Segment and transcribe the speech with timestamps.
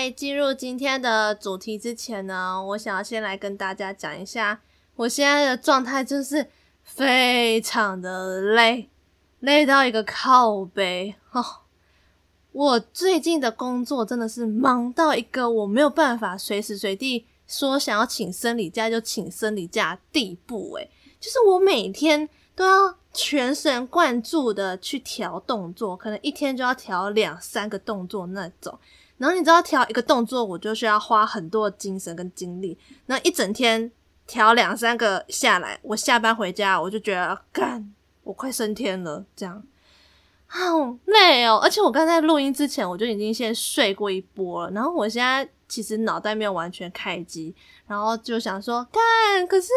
[0.00, 4.58] 在进入今天的主题之前呢，我想要先来跟大家讲一下，
[4.96, 6.46] 我现在的状态就是
[6.82, 8.88] 非常的累，
[9.40, 11.44] 累到一个靠背哦。
[12.52, 20.90] 我最近的工作真的是忙到一个我没有办法随时随地说想要请生理假就请生理假地步，诶，
[21.20, 22.26] 就是我每天
[22.56, 28.78] 都要全神贯注的去调动作，可能一天就要调两三个动作那种。
[29.20, 32.78] 然后你知道调一个动作，我就需要花很多精神跟精力。
[33.04, 33.92] 那一整天
[34.26, 37.92] 调两三个下来，我下班回家我就觉得干，
[38.22, 39.62] 我快升天了，这样
[40.46, 41.60] 好累哦。
[41.62, 44.70] 而且我刚才录音之前，我就已经先睡过一波了。
[44.70, 47.54] 然后我现在其实脑袋没有完全开机，
[47.86, 49.68] 然后就想说干，可是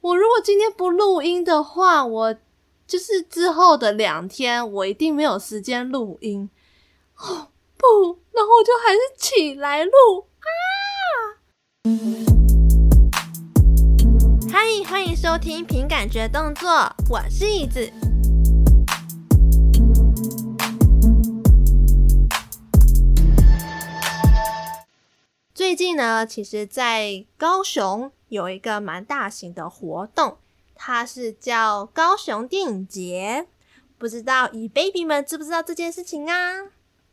[0.00, 2.34] 我如果今天不录音的话，我
[2.86, 6.48] 就是之后的两天我一定没有时间录音
[7.18, 7.48] 哦。
[7.82, 9.90] 不，然后我就还是起来录
[10.38, 10.46] 啊！
[14.52, 16.70] 嗨，欢迎收听凭感觉动作，
[17.10, 17.90] 我是椅子。
[25.52, 30.38] 最近呢，其实在高雄有一个蛮大型的活动，
[30.76, 33.48] 它是叫高雄电影节。
[33.98, 36.70] 不知道以 baby 们知不知道这件事情啊？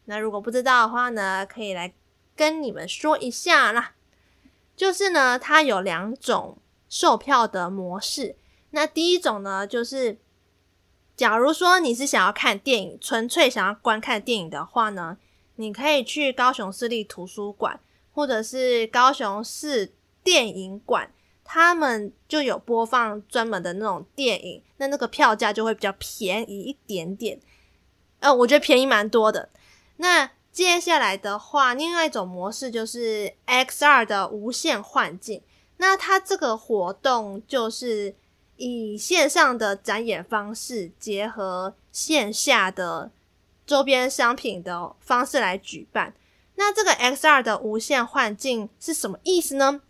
[0.09, 1.93] 那如果不知道的话呢，可以来
[2.35, 3.93] 跟你们说一下啦。
[4.75, 6.57] 就是呢，它有两种
[6.89, 8.35] 售票的模式。
[8.71, 10.17] 那第一种呢，就是
[11.15, 15.19] 假如说你是想要看电影，纯粹想要观看电影的话呢，
[15.57, 17.79] 你可以去高雄市立图书馆
[18.11, 19.93] 或者是高雄市
[20.23, 21.11] 电影馆，
[21.43, 27.39] 他们就有播放专门的那种电影，那那个票价就会比较便宜一点点。
[28.21, 29.49] 呃，我觉得便宜蛮多的。
[30.01, 35.41] 那接下来的话，另外一种模式就是 XR 的无限幻境。
[35.75, 38.15] 那它这个活动就是
[38.55, 43.11] 以线上的展演方式结合线下的
[43.65, 46.13] 周边商品的方式来举办。
[46.55, 49.81] 那这个 XR 的无限幻境是什么意思呢？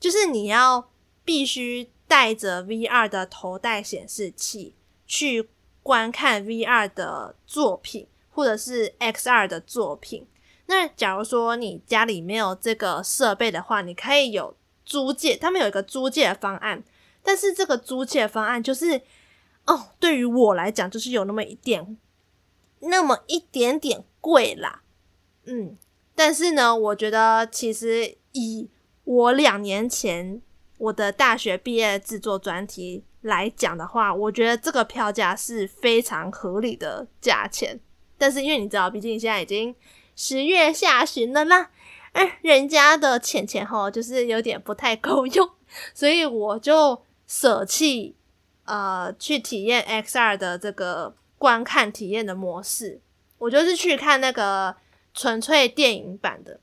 [0.00, 0.88] 就是你要
[1.24, 4.74] 必须带着 VR 的头戴显示器
[5.06, 5.48] 去
[5.82, 8.06] 观看 VR 的作品。
[8.38, 10.24] 或者是 XR 的作品，
[10.66, 16.84] 那假如说你家里没有这个设备的话，你可以有租借，他们有一个租借方案，
[17.20, 19.02] 但是这个租借方案就是，
[19.66, 21.98] 哦，对于我来讲就是有那么一点，
[22.78, 24.82] 那么一点点贵啦，
[25.46, 25.76] 嗯，
[26.14, 28.70] 但是呢，我觉得其实以
[29.02, 30.40] 我两年前
[30.78, 37.80] 我的大学毕业制作专题来讲的话，我觉得这个票价是非常合理的价钱。
[38.18, 39.74] 但是因为你知道，毕竟现在已经
[40.16, 41.70] 十月下旬了啦，
[42.12, 45.48] 哎，人家的钱钱齁就是有点不太够用，
[45.94, 48.16] 所以我就舍弃
[48.64, 53.00] 呃去体验 XR 的这个观看体验的模式，
[53.38, 54.74] 我就是去看那个
[55.14, 56.60] 纯粹电影版的。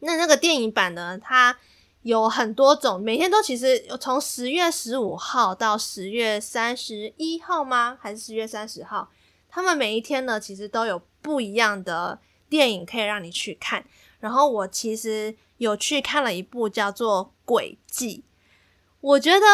[0.00, 1.58] 那那个电影版呢，它
[2.02, 7.98] 有很多种，每天都其实从十月十五号到十月三十一号吗？
[8.00, 9.10] 还是十月三十号？
[9.50, 13.84] 他们每一天呢，其实都有不一样的电影可以让你去看。
[14.20, 18.18] 然后我其实有去看了一部叫做《诡计》，
[19.00, 19.46] 我觉得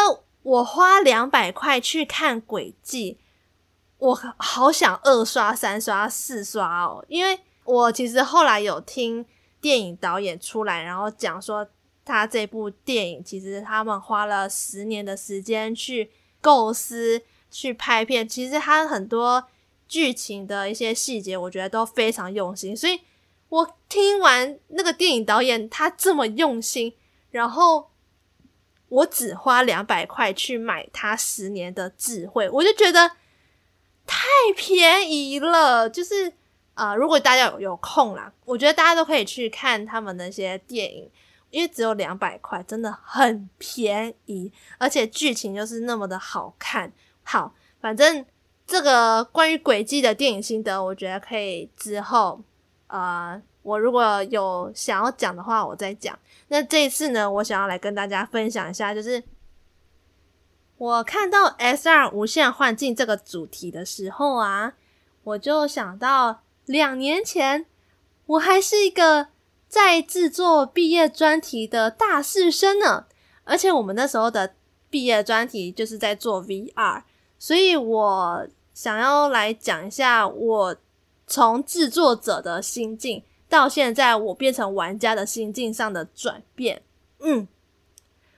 [0.43, 3.13] 我花两百块去看《诡计》，
[3.99, 7.05] 我好想二刷、三刷、四刷哦。
[7.07, 9.25] 因为我其实后来有听
[9.61, 11.67] 电影导演出来，然后讲说
[12.03, 16.11] 他这部电影其实他们花了十年的时间去
[16.41, 19.47] 构思、去拍片，其实他很多。
[19.87, 23.01] 剧情的一些细节，我觉得都非常用心，所以
[23.49, 26.93] 我听完那个电影导演他这么用心，
[27.29, 27.91] 然后
[28.89, 33.11] 我只花两百块去买他十年的智慧，我就觉得
[34.07, 34.25] 太
[34.57, 35.89] 便宜了。
[35.89, 36.33] 就是
[36.73, 41.09] 啊、如果大家有有空啦，我觉得大家都可以去看他们那些电影，
[41.51, 46.91] 因为只有两百块，真的很便宜，而且剧情又是那么的好看。
[47.23, 48.25] 好，反正。
[48.67, 52.41] 这个关于诡计的电影心得，我觉得可以之后，
[52.87, 56.17] 呃，我如果有想要讲的话，我再讲。
[56.47, 59.23] 那这一次呢，我想要来跟大家分享一下，就是
[60.77, 64.73] 我看到 S R 无限幻境这个主题的时候啊，
[65.23, 67.67] 我就想到两年前，
[68.25, 69.27] 我还是一个
[69.67, 73.05] 在制作毕业专题的大四生呢，
[73.43, 74.55] 而且我们那时候的
[74.89, 77.03] 毕业专题就是在做 VR。
[77.45, 80.75] 所以我想要来讲一下我
[81.27, 86.81] 从制作者的心境到现在我变成玩家的心境上的转变，
[87.19, 87.47] 嗯，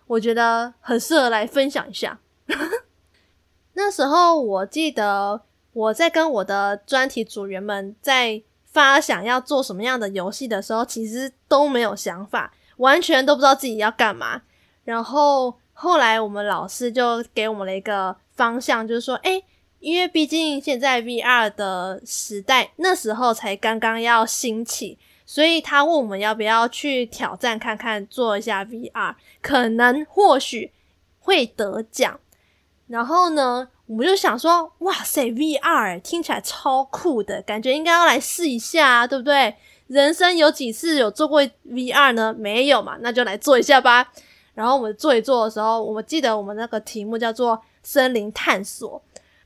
[0.08, 2.20] 我觉得很适合来分享一下。
[3.76, 14.42] 那时候我记得我在跟我的专题组员们在发想要做什么样的游戏的时候，其实都没有想法，完全都不知道自己要干嘛。
[14.84, 19.44] 然后后来我们老师就给我们了一个方向，就是说，诶，
[19.80, 30.72] 因为毕竟现在 VR 的时代，那时候才刚刚要兴起，所以他问我们要不要去挑战看看，做一下 VR，可能或许
[31.20, 32.20] 会得奖。
[32.88, 39.56] 然后呢，我们就想说，哇塞，VR 听起来超酷的，感觉应该要来试一下啊，对不对？
[39.86, 42.34] 人生有几次有做过 VR 呢？
[42.36, 44.12] 没有嘛，那就来做一下吧。
[44.58, 49.00] 然后我们做一做的时候，我们记得我们那个题目叫做森林探索，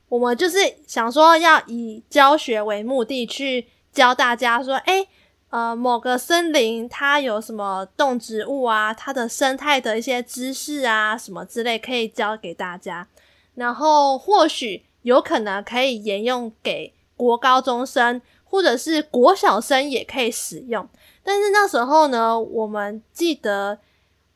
[0.08, 0.56] 我们就是
[0.86, 5.06] 想说要以教学为目的去教大家说，诶，
[5.50, 13.06] 呃，某个森林它有什么动植物啊，它的生态的一些知识啊，什么之类可以教给大家。
[13.54, 20.88] 然后或许有可能可以沿用给国高中生，或者是国小生也可以使用。
[21.22, 23.78] 但是那时候呢，我们记得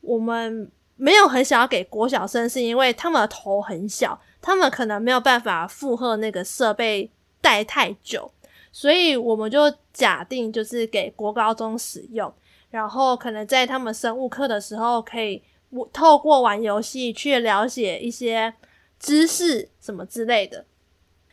[0.07, 7.11] 我们没有很想要给国小生，是因为他们的头很小，他们可能没有办法负荷那个设备
[7.41, 8.31] 带太久，
[8.73, 12.33] 所以我们就假定就是给国高中使用。
[12.71, 15.43] 然后可能在他们生物课的时候，可以
[15.93, 18.55] 透过玩游戏去了解一些。
[18.99, 20.65] 知识什么之类的，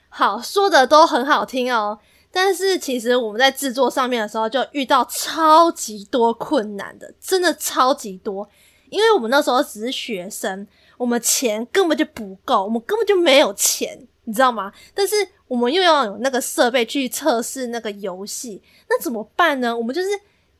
[0.09, 1.97] 好，说的都很好听哦。
[2.29, 8.47] 但是其实我们在制作上面的时候，就遇到超级多困难的，真的超级多。
[8.93, 10.67] 因为我们那时候只是学生，
[10.97, 14.71] 我们钱根本就不够，我们根本就没有钱，你知道吗？
[14.93, 15.15] 但是
[15.47, 19.75] 我们又要有那个设备去测试那个游戏，那怎么办呢？
[19.75, 20.07] 我们就是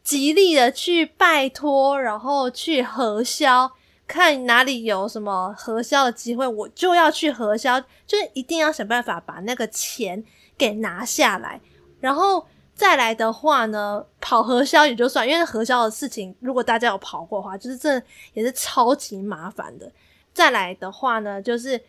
[0.04, 3.72] 极力的去拜托，然后去核销。
[4.06, 10.22] 看哪里有什么核销的机会，我就要去核销，就是一定要想办法把那个钱
[10.58, 11.62] 给拿下来。
[12.02, 18.02] 然后再来的话呢，跑核销也就算，因为核销的事情，如果大家有跑过的话，就是这
[18.34, 19.92] 也是超级麻烦的。
[20.34, 21.80] 再来的话呢，就是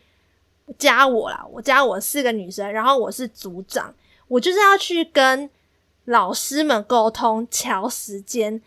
[0.78, 3.94] 加我啦，我加我四个女生，然后我是组长，
[4.28, 5.48] 我就是要去跟
[6.04, 8.60] 老师们沟通，乔时间。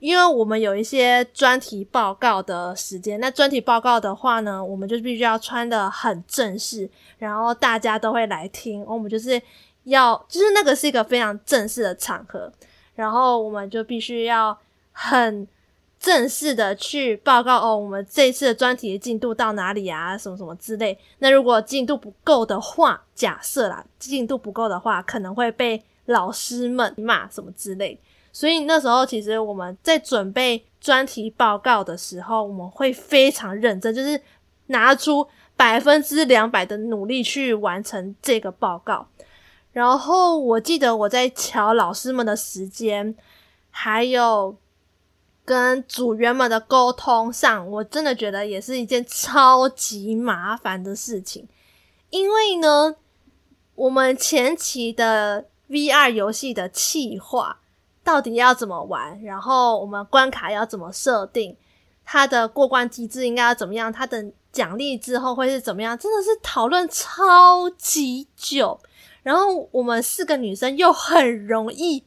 [0.00, 9.40] 因为我们有一些专题报告的时间，那专题报告的话呢，我们就必须要穿得很正式，然后大家都会来听，我们就是
[9.84, 12.52] 要，就是那个是一个非常正式的场合，
[12.94, 14.56] 然后我们就必须要
[14.92, 15.46] 很
[15.98, 20.98] 正式的去报告哦，我们这次的专题进度到哪里啊，什么什么之类。
[21.18, 27.98] 那如果进度不够的话，假设啦，进度不够的话，可能会被老师们骂什么之类。
[28.32, 34.20] 所以那时候，其实我们在准备专题报告的时候，我们会非常认真，就是
[34.66, 35.26] 拿出
[35.56, 39.06] 百分之两百的努力去完成这个报告。
[39.74, 43.14] 然后我记得我在瞧老师们的时间，
[43.70, 44.56] 还有
[45.44, 51.46] 跟组员们的沟通上，我真的觉得也是一件超级麻烦的事情。
[52.08, 52.96] 因为呢，
[53.74, 57.58] 我们前期的 VR 游戏的企划。
[58.04, 59.18] 到底要怎么玩？
[59.22, 61.56] 然后我们关卡要怎么设定？
[62.04, 63.90] 它的过关机制应该要怎么样？
[63.90, 65.96] 它的奖励之后会是怎么样？
[65.96, 68.78] 真的是讨论超级久。
[69.24, 72.04] 然后我们四个女生又很容易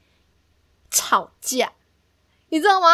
[0.89, 1.73] 吵架，
[2.47, 2.87] 你知道吗？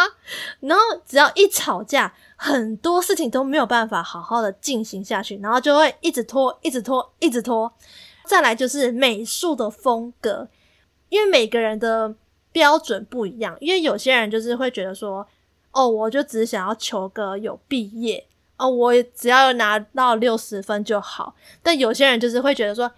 [0.58, 7.72] 然后只要一吵架，很多事情都没有办法好好的进行下去，然后就会一直拖，一直拖，一直拖。
[8.26, 10.48] 再来就是美术的风格，
[11.08, 12.16] 因为每个人的。
[12.54, 15.26] 标准不一样，因为有些人就是会觉得说，
[15.72, 18.24] 哦，我就只想要求个有毕业，
[18.56, 21.34] 哦，我只要拿到六十分就好。
[21.64, 22.88] 但有些人就是会觉得说，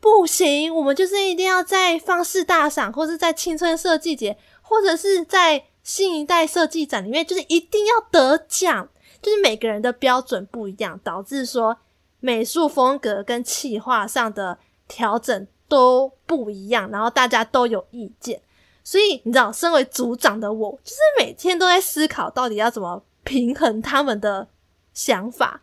[0.00, 8.88] 不行，我们就是一定要在放肆大赏，或是在青春设计节，或者是在新一代设计展里面，就是一定要得奖。
[9.22, 11.76] 就是每个人的标准不一样，导致说
[12.20, 18.40] 美术风格跟企划上的调整都不一样，然后大家都有意见。
[18.84, 24.46] 所以你知道，身为组长的我，就是每天都在思考到底要怎么平衡他们的
[24.92, 25.62] 想法，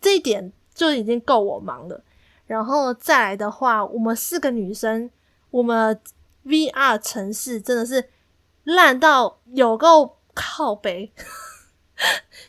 [0.00, 2.04] 这一点就已经够我忙了。
[2.52, 5.10] 然后再来的话，我们四个女生，
[5.50, 5.98] 我们
[6.44, 8.10] VR 城市真的是
[8.64, 11.10] 烂到有够靠北。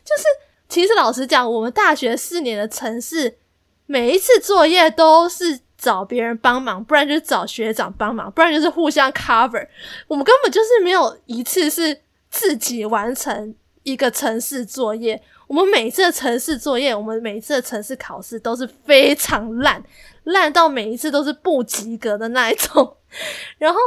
[0.04, 0.24] 就是
[0.68, 3.38] 其实老实讲，我们大学四年的城市，
[3.86, 5.60] 每一次作业都是。
[5.76, 9.68] 找别人帮忙，不然就是找学长帮忙，不然就是互相 cover。
[10.08, 15.22] 我们根本就是没有一次是自己完成一个城市作业。
[15.54, 19.80] 我们每次的程式作业，我们每次的程式考试都是非常烂，
[20.24, 22.96] 烂到每一次都是不及格的那一种。
[23.58, 23.78] 然后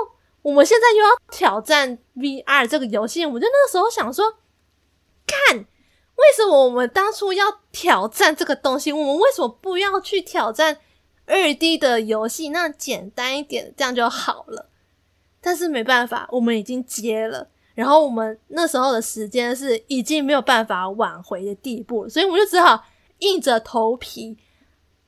[0.43, 4.37] 我们现在又要挑战 VR 这个游戏，我就那个时候想说，
[5.27, 7.43] 看为什么我们当初要
[7.73, 8.93] 挑战这个东西？
[8.93, 10.77] 我们为什么不要去挑战
[11.25, 12.47] 二 D 的游戏？
[12.47, 14.69] 那简单一点，这样就好了。
[15.41, 17.49] 但是没办法，我们已经接了。
[17.77, 22.83] 然后我们那时候的时间是已经没有办法挽回的地步，所以我们就只好
[23.19, 24.35] 硬着头皮，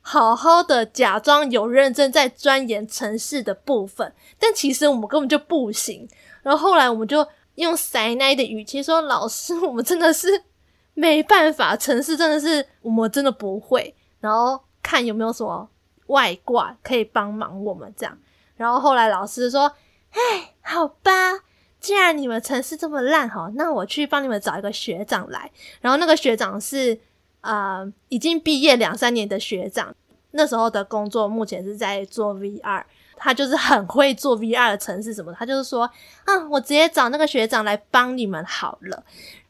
[0.02, 6.08] 好好的假装有认真在钻研城市的部分，但其实我们根本就不行。
[6.44, 10.44] 然后后来我们就用塞奈的语气说：“老师，我们真的是
[10.94, 15.68] 没办法，城市真的是我们真的不会。”然后看有没有什么
[16.06, 18.16] 外挂可以帮忙我们这样。
[18.56, 19.72] 然后后来老师说
[20.14, 21.12] ：“哎，好吧。”
[21.80, 25.50] 既然你们城市这么烂哈，那我去帮你们找一个学长来。
[25.80, 27.00] 然后那个学长是
[27.40, 29.96] 呃已经毕业两三年的学长，
[30.32, 32.84] 那时候的工作目前是在做 VR，
[33.16, 35.34] 他就是很会做 VR 的城市什么。
[35.34, 35.90] 他就是说，
[36.26, 39.02] 啊，我直接找那个学长来帮你们好了。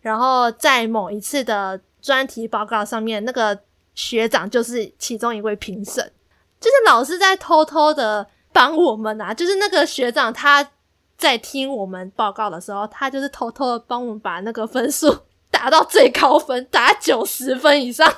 [0.02, 3.60] 然后在某一次的专题报告上面，那个
[3.96, 6.12] 学长就是其中一位评审，
[6.60, 10.70] 就是老师在偷偷的帮我们啊，就是那个学长他。
[11.20, 15.14] 在听我们报告的时候，他就是偷偷的帮我们把那个分数
[15.52, 18.12] 打到最高分，打九十分以上。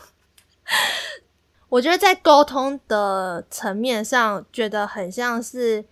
[1.68, 5.84] 我觉得在沟通的层面上，觉得很像是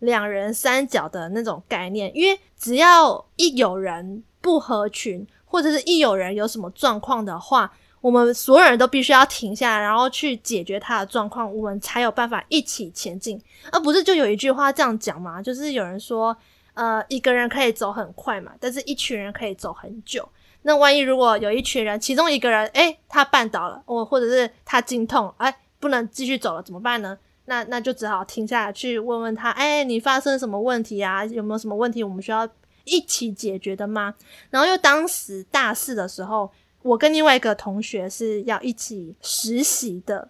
[0.00, 13.40] 两人三角的那种概念，因为只要一有人不合群，或者是一有人有什么状况的话，我们所有人都必须要停下来，然后去解决他的状况，我们才有办法一起前进。
[13.70, 16.36] 而不是就有一句话这样讲嘛，就是有人说。
[16.76, 20.28] 呃，一个人可以走很快嘛，但是一群人可以走很久。
[20.60, 27.18] 那万一如果有一群人，其中一个人，诶，他绊倒了，或或者是他经痛，诶，不能继续走了，怎么办呢？
[27.46, 31.24] 那那就只好停下来去问问他，诶，你发生什么问题啊？
[31.24, 32.46] 有没有什么问题我们需要
[32.84, 34.14] 一起解决的吗？
[34.50, 36.52] 然后又当时大四的时候，
[36.82, 40.28] 我跟另外一个同学是要一起实习的，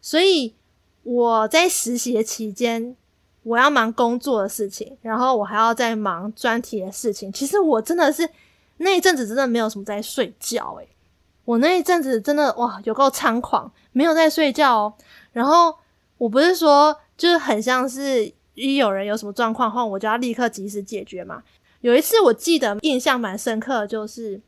[0.00, 0.56] 所以
[1.04, 2.96] 我在实习的期间。
[3.44, 7.30] 我要忙工作的事情，然后我还要在忙专题的事情。
[7.30, 8.28] 其实我真的是
[8.78, 10.88] 那一阵子真的没有什么在睡觉诶，
[11.44, 14.94] 我那一阵子真的哇有够猖狂，没有在睡觉哦。
[15.32, 15.76] 然后
[16.16, 21.42] 我不是说就是很像是一有人有什么状况的话，我就要立刻及时解决嘛。
[21.82, 24.40] 有一次我记得印象蛮深刻，就是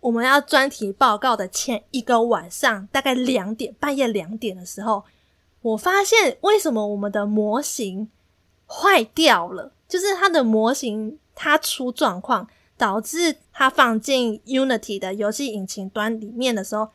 [0.00, 5.04] 我们要专题报告的前一个晚上，大概两点，半夜两点的时候，
[5.60, 8.08] 我发现为什么我们的模型。
[8.72, 12.48] 坏掉了，就是它的模型它出状况，
[12.78, 16.88] 导致它放进 Unity 的游戏引擎端里面的时候，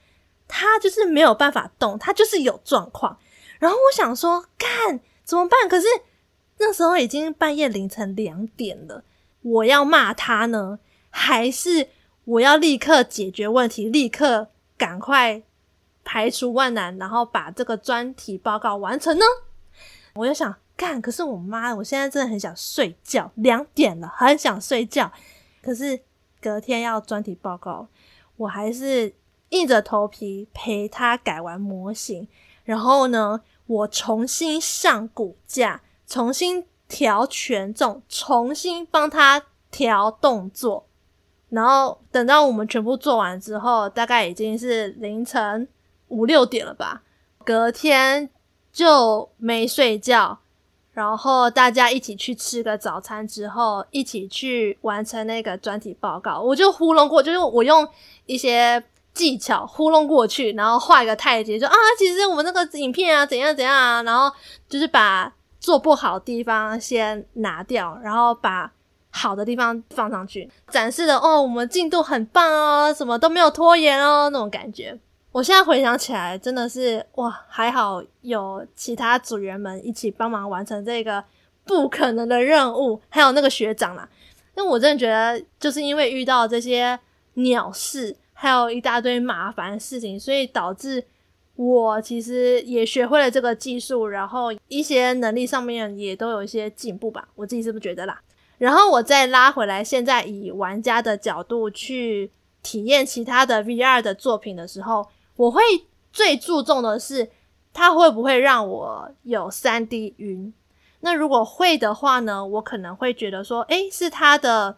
[0.47, 3.19] 它就是没有办法动，它就是有状况。
[3.59, 5.69] 然后我想说，干怎么办？
[5.69, 5.85] 可是
[6.57, 9.03] 那时候已经半夜凌晨两点了，
[9.43, 10.79] 我要骂他呢，
[11.11, 11.89] 还是
[12.25, 15.43] 我要立刻解决问题，立刻赶快
[16.03, 19.25] 排除万难，然后把这个专题报告完成呢？
[20.15, 20.55] 我就想。
[20.77, 25.11] 干，可是我妈，我现在真的很想睡觉，两点了，很想睡觉。
[25.61, 25.99] 可是
[26.39, 27.87] 隔天要专题报告，
[28.37, 29.13] 我还是
[29.49, 32.27] 硬着头皮陪她改完模型。
[32.63, 39.41] 然后呢，我重新上骨架，重新调权重，重新帮她
[39.71, 40.85] 调动作。
[41.49, 45.67] 然后等到我们全部做完之后，大概已经是凌晨
[46.09, 47.01] 五六点了吧。
[47.43, 48.29] 隔天
[48.71, 50.39] 就没睡觉。
[50.97, 56.41] 然后大家一起去吃个早餐之后，一起去完成那个专题报告。
[56.41, 57.87] 我就糊弄过，就是我用
[58.25, 64.35] 一些技巧糊弄过去，然后画一个太极，说啊，其实我们那个影片啊，怎样怎样啊，然后
[64.67, 68.71] 就是把做不好的地方先拿掉，然后把
[69.11, 74.97] 好的地方放上去，展示的哦，我们进度很棒哦，什么都没有拖延哦，那种感觉。
[75.37, 81.23] 我现在回想起来，真的是哇，还好有其他组员们一起帮忙完成这个
[81.63, 84.09] 不可能的任务，还有那个学长啦。
[84.55, 86.99] 那我真的觉得，就是因为遇到这些
[87.35, 91.05] 鸟事，还有一大堆麻烦事情，所以导致
[91.55, 97.27] 我其实也学会了这个技术，然后一些能力上面也都有一些进步吧。
[97.35, 98.19] 我自己是不是觉得啦？
[98.57, 102.31] 然后我再拉回来，现在以玩家的角度去
[102.63, 105.07] 体验其他的 VR 的作品的时候。
[105.37, 105.61] 我会
[106.11, 107.29] 最注重的是
[107.73, 110.53] 它会不会让我有 3D 晕？
[110.99, 114.77] 那如果会的话呢，我可能会觉得说，诶，是它的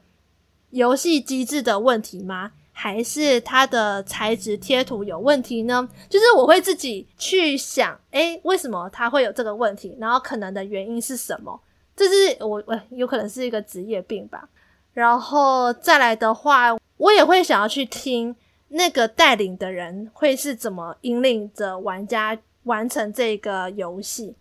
[0.69, 2.51] 游戏机制的问题吗？
[2.71, 5.89] 还是它的材质贴图有问题呢？
[6.09, 9.97] 就是我会自己去想，诶，为什么它会有这个问题？
[9.99, 11.59] 然后可能的原因是什么？
[11.95, 14.47] 这是我我有可能是一个职业病吧。
[14.93, 18.35] 然后再来的话，我也会想要去听
[18.69, 24.35] 那个带领的人会是怎么引领着玩家完成这个游戏。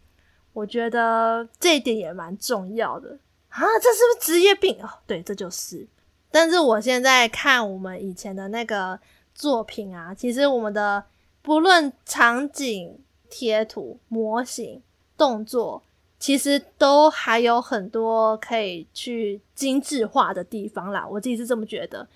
[0.53, 3.19] 我觉得这一点也蛮重要的
[3.49, 3.61] 啊！
[3.81, 4.77] 这是不是职业病？
[4.83, 5.87] 哦，对，这就是。
[6.31, 8.99] 但是我现在看我们以前的那个
[9.35, 11.05] 作品啊，其实我们的
[11.41, 12.99] 不论场景、
[13.31, 14.83] 贴图、模型、
[15.17, 15.83] 动作，
[16.19, 21.07] 其实都还有很多可以去精致化的地方啦。
[21.09, 22.07] 我自己是这么觉得。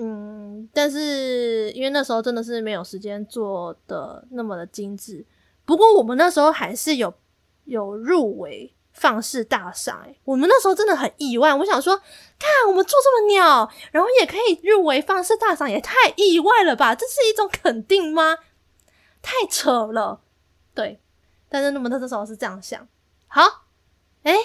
[0.00, 5.24] 嗯，但是因为那时候真的是没有时间做的那么的精致。
[5.64, 7.12] 不过我们那时候还是有
[7.64, 8.74] 有入围。
[8.92, 11.54] 放视大赏，欸，我们那时候真的很意外。
[11.54, 16.94] 我想说，看我们做这么鸟，然后也可以入围放视大赏，也太意外了吧？
[16.94, 18.36] 这是一种肯定吗？
[19.22, 20.20] 太扯了，
[20.74, 21.00] 对。
[21.48, 22.86] 但是那么那时候是这样想。
[23.28, 23.42] 好，
[24.24, 24.36] 诶，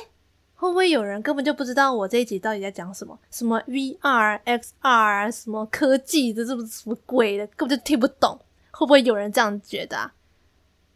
[0.55, 3.17] 会不会有人根本就不知道我这一集到底在讲什么？
[3.29, 7.45] 什么 VR、XR，什么科技，这是不是什么鬼的？
[7.47, 8.39] 根本就听不懂。
[8.71, 10.13] 会不会有人这样觉得啊？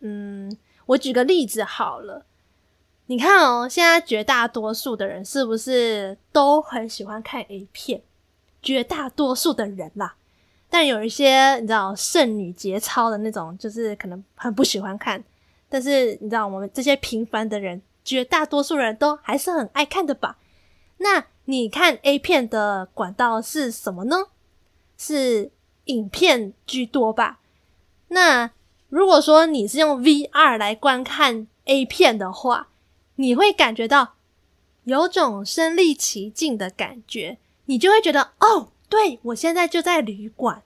[0.01, 2.25] 嗯，我举个例子好了。
[3.05, 8.01] 你看哦，现在绝大多数的人是不是都很喜欢看 A 片？
[8.61, 10.15] 绝大多数的人啦，
[10.69, 15.23] 但有一些你知道剩女节操的那种，就是可能很不喜欢看。
[15.69, 20.39] 但是你知道我们这些平凡的人，绝大多数人都还是很爱看的吧？
[20.97, 24.29] 那你看 A 片的管道是什么呢？
[24.97, 25.51] 是
[25.85, 27.39] 影片居多吧？
[28.07, 28.49] 那
[28.87, 32.69] 如果说你是用 VR 来观看 A 片的话，
[33.17, 34.15] 你会感觉到
[34.85, 40.63] 有种身临其境的感觉，你就会觉得哦，对，我现在就在旅馆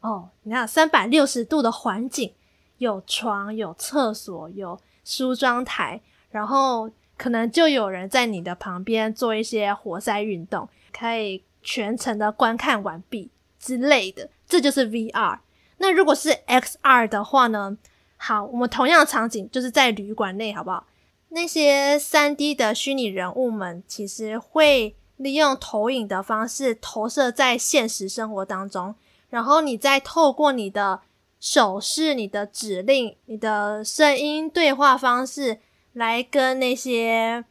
[0.00, 0.30] 哦。
[0.42, 2.34] 你看三百六十度的环境，
[2.78, 6.02] 有床，有厕所，有梳妆台，
[6.34, 14.28] 然后可能就有人在你的旁边做一些活塞运动，可以全程的观看完毕之类的。
[14.48, 15.38] 这就是 VR。
[15.78, 17.78] 那如果是 XR 的话呢？
[18.16, 20.84] 好，我们同样的场景就是在旅馆内，好不好？
[21.28, 28.96] 那些 3D 的虚拟人物们，其实会利用投影的方式投射在现实生活当中，
[29.30, 31.02] 然后你再透过你的
[31.38, 35.60] 手势、你的指令、你的声音对话方式，
[35.94, 37.44] 来跟那些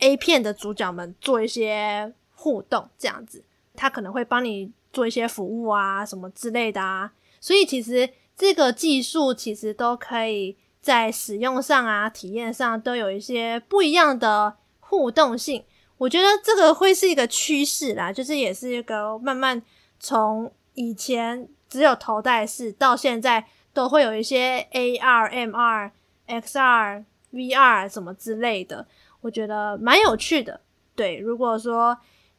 [0.00, 3.42] A 片的主角们做一些互动，这样子，
[3.74, 10.58] 他可能会帮你做一些服务啊，什么之类的啊，所以其实这个技术其实都可以。
[10.78, 15.64] 在使用上啊，体验上都有一些不一样的互动性。
[15.98, 19.60] 我觉得这个会是一个趋势啦，就是也是一个慢慢
[19.98, 25.90] 从以前只有头戴式，到现在都会有一些 AR、MR、
[26.28, 27.04] XR、
[27.36, 28.86] VR 什么之类的。
[29.20, 30.60] 我觉得蛮有趣的。
[30.94, 31.96] 对，如果说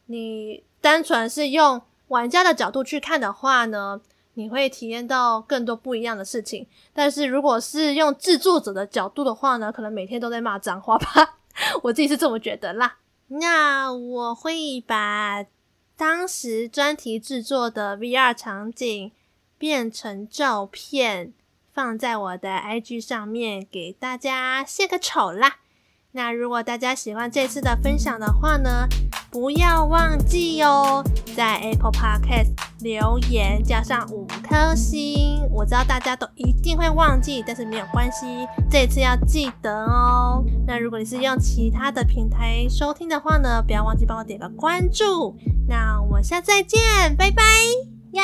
[0.07, 4.01] 你单纯是用玩家的角度去看的话呢，
[4.33, 11.37] 你会体验到更多不一样的事情，但是如果是用制作者的角度的话呢，可能每天都在骂脏话吧，
[11.83, 12.97] 我自己是这么觉得啦。
[13.27, 15.45] 那我会把
[15.97, 19.11] 当时专题制作的 VR 场景
[19.57, 21.33] 变成照片，
[21.77, 25.57] 放在我的 IG 上面给大家献个丑啦。
[26.13, 28.87] 那如果大家喜欢这次的分享的话呢，
[29.29, 31.03] 不要忘记哦，
[31.35, 35.47] 在 Apple Podcast 留言加上五颗星。
[35.51, 38.25] 我知道大家都一定会忘记，但是没有关系，
[38.71, 40.43] 这次要记得哦。
[40.65, 45.37] 那如果你是用其他的平台收听的话呢，不要忘记帮我点个关注。
[45.67, 47.43] 那我们下次再见，拜拜。
[48.13, 48.21] 耶